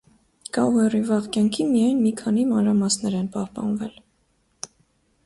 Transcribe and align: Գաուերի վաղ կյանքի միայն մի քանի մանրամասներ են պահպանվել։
Գաուերի 0.57 1.01
վաղ 1.09 1.27
կյանքի 1.35 1.67
միայն 1.73 2.01
մի 2.05 2.13
քանի 2.21 2.45
մանրամասներ 2.53 3.19
են 3.19 3.29
պահպանվել։ 3.37 3.93